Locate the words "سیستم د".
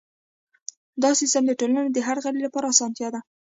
1.19-1.51